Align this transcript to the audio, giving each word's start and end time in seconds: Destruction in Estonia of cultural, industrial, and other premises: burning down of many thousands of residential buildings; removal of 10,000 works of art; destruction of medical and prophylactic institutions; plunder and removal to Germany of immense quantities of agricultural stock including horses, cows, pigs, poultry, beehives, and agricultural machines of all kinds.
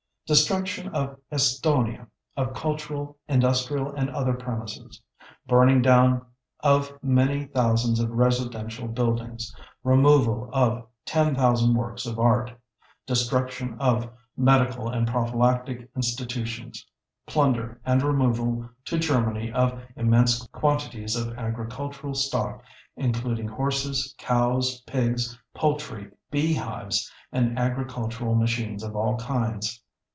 Destruction 0.27 0.95
in 0.95 1.17
Estonia 1.33 2.07
of 2.37 2.53
cultural, 2.53 3.17
industrial, 3.27 3.93
and 3.93 4.09
other 4.09 4.33
premises: 4.33 5.01
burning 5.45 5.81
down 5.81 6.25
of 6.61 6.97
many 7.03 7.47
thousands 7.47 7.99
of 7.99 8.09
residential 8.11 8.87
buildings; 8.87 9.53
removal 9.83 10.49
of 10.53 10.87
10,000 11.03 11.75
works 11.75 12.05
of 12.05 12.17
art; 12.17 12.49
destruction 13.05 13.75
of 13.77 14.09
medical 14.37 14.87
and 14.87 15.05
prophylactic 15.05 15.91
institutions; 15.97 16.87
plunder 17.27 17.81
and 17.85 18.01
removal 18.01 18.69
to 18.85 18.97
Germany 18.97 19.51
of 19.51 19.81
immense 19.97 20.47
quantities 20.53 21.13
of 21.17 21.37
agricultural 21.37 22.13
stock 22.13 22.63
including 22.95 23.49
horses, 23.49 24.15
cows, 24.17 24.79
pigs, 24.83 25.37
poultry, 25.53 26.09
beehives, 26.29 27.11
and 27.33 27.59
agricultural 27.59 28.33
machines 28.35 28.81
of 28.81 28.95
all 28.95 29.17
kinds. 29.17 29.81